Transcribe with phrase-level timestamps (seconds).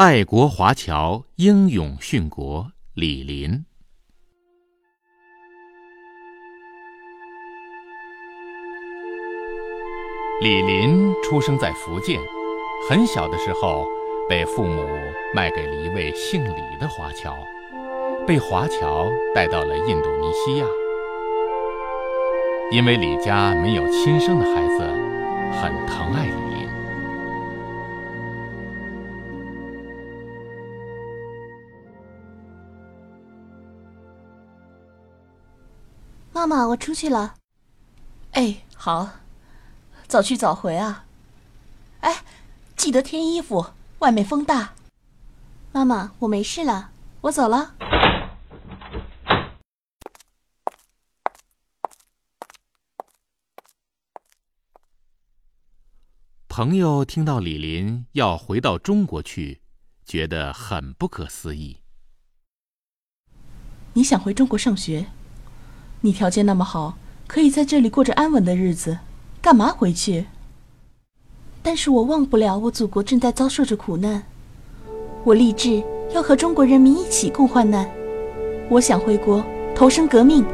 [0.00, 3.64] 爱国华侨英勇殉国，李林。
[10.40, 12.16] 李林出生在福建，
[12.88, 13.84] 很小的时候
[14.28, 14.86] 被父母
[15.34, 17.36] 卖给了一位姓李的华侨，
[18.24, 20.66] 被华侨带到了印度尼西亚。
[22.70, 24.78] 因为李家没有亲生的孩子，
[25.60, 26.67] 很疼爱李林。
[36.38, 37.34] 妈妈，我出去了。
[38.30, 39.10] 哎，好，
[40.06, 41.04] 早去早回啊。
[41.98, 42.22] 哎，
[42.76, 44.72] 记得添衣服，外面风大。
[45.72, 47.74] 妈妈，我没事了，我走了。
[56.48, 59.60] 朋友听到李林要回到中国去，
[60.06, 61.80] 觉得很不可思议。
[63.94, 65.08] 你想回中国上学？
[66.00, 66.96] 你条件那么好，
[67.26, 68.98] 可以在这里过着安稳的日子，
[69.42, 70.26] 干嘛回去？
[71.60, 74.22] 但是我忘不了我祖国正在遭受着苦难，
[75.24, 75.82] 我立志
[76.14, 77.90] 要和中国人民一起共患难。
[78.70, 80.44] 我想回国投身革命，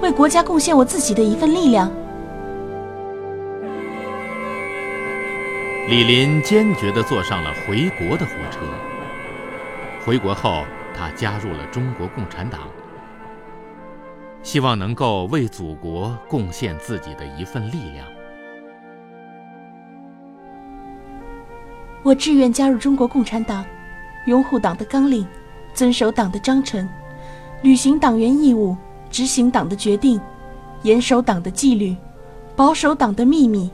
[0.00, 1.92] 为国家贡献我自己的一份力量。
[5.90, 8.60] 李林坚决地坐上了回国的火车。
[10.04, 10.64] 回国后，
[10.96, 12.62] 他加入了中国共产党。
[14.46, 18.06] 希望能够为祖国贡献自己的一份力量。
[22.04, 23.64] 我志愿加入中国共产党，
[24.26, 25.26] 拥护党的纲领，
[25.74, 26.88] 遵守党的章程，
[27.62, 28.76] 履行党员义务，
[29.10, 30.20] 执行党的决定，
[30.82, 31.96] 严守党的纪律，
[32.54, 33.68] 保守党的秘密，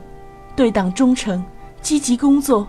[0.55, 1.45] 对党忠诚，
[1.83, 2.67] 积极工作，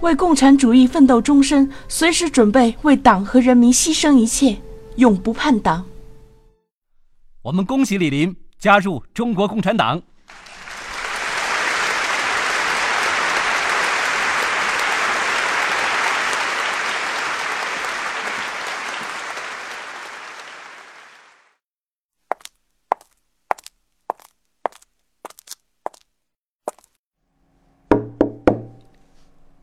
[0.00, 4.56] 为共产主义奋斗终身，随时准备为党和人民牺牲一切，
[4.96, 5.84] 永不叛党。
[7.42, 10.00] 我们恭喜李林加入中国共产党。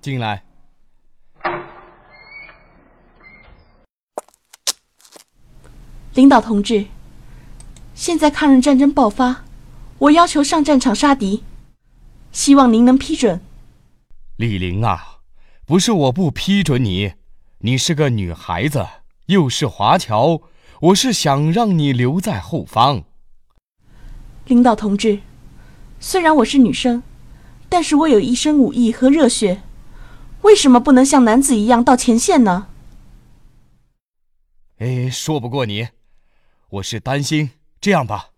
[0.02, 0.44] 进来，
[6.16, 6.86] 领导同志。
[8.00, 9.44] 现在抗日战争爆发，
[9.98, 11.44] 我要求上战场杀敌，
[12.32, 13.42] 希望您能批准。
[14.38, 15.18] 李玲啊，
[15.66, 17.16] 不是我不批准你，
[17.58, 18.88] 你是个女孩子，
[19.26, 20.40] 又是华侨，
[20.80, 23.04] 我是想让你留在后方。
[24.46, 25.20] 领导同志，
[26.00, 27.04] 虽然我是女生，
[27.68, 29.62] 但是我有一身武艺和热血，
[30.44, 32.70] 为什么不能像男子一样到前线呢？
[34.78, 35.90] 哎，说不过你，
[36.70, 37.50] 我是担心。
[37.82, 38.32] 这样吧，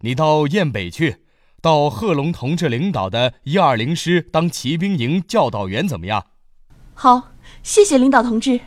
[0.00, 1.16] 你到雁北去，
[1.60, 6.26] 到贺龙同志领导的一二零师当骑兵营教导员，怎么样？
[6.94, 8.60] 好，谢谢领导同志。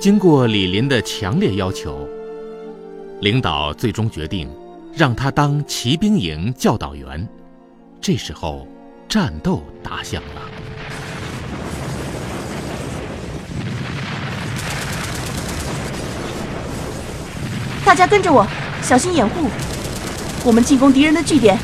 [0.00, 2.08] 经过李林的强烈要求，
[3.20, 4.48] 领导最终决定
[4.94, 7.28] 让他当骑兵营教导员。
[8.00, 8.64] 这时候，
[9.08, 10.57] 战斗打响了。
[17.88, 18.46] 大家跟着我，
[18.82, 19.48] 小心掩护。
[20.44, 21.58] 我们进攻敌人的据点。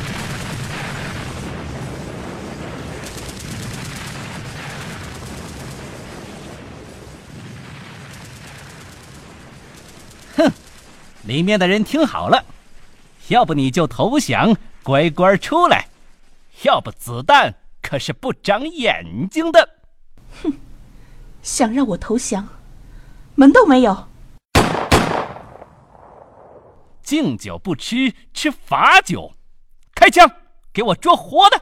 [10.35, 10.51] 哼，
[11.25, 12.43] 里面的人听好了，
[13.27, 15.85] 要不你就投降，乖乖出来；
[16.63, 17.53] 要不子弹
[17.83, 19.69] 可是不长眼睛的。
[20.41, 20.51] 哼，
[21.43, 22.47] 想让我投降，
[23.35, 24.07] 门都没有。
[27.05, 29.35] 敬酒不吃吃罚酒，
[29.93, 30.27] 开枪，
[30.73, 31.61] 给我捉活的！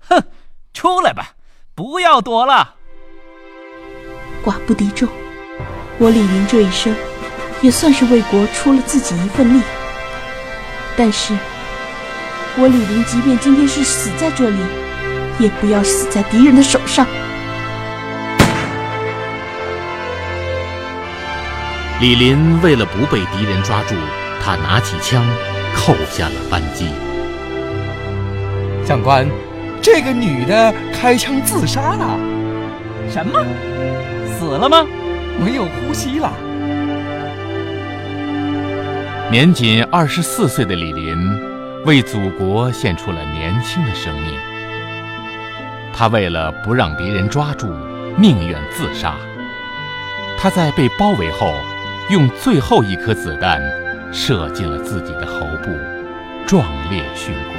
[0.00, 0.24] 哼，
[0.72, 1.36] 出来吧，
[1.76, 2.74] 不要躲了。
[4.44, 5.08] 寡不敌众，
[5.98, 6.92] 我李林这一生
[7.62, 9.62] 也算是为国出了自己一份力。
[10.96, 11.32] 但是，
[12.56, 14.58] 我李林即便今天是死在这里，
[15.38, 17.06] 也不要死在敌人的手上。
[22.00, 23.94] 李林为了不被敌人抓住
[24.42, 25.24] 他拿起枪
[25.76, 26.88] 扣下了扳机。
[28.84, 29.26] 长官
[29.80, 32.18] 这个女的开枪自杀了。
[33.08, 33.44] 什么？
[34.36, 34.84] 死了吗？
[35.38, 36.32] 没有呼吸了。
[39.30, 41.16] 年仅二十四岁的李林
[41.84, 44.34] 为祖国献出了年轻的生命。
[45.92, 47.72] 他为了不让敌人抓住
[48.16, 49.14] 宁愿自杀。
[50.36, 51.54] 他在被包围后
[52.10, 53.62] 用最后一颗子弹
[54.12, 55.70] 射进了自己的喉部
[56.46, 57.53] 壮烈殉国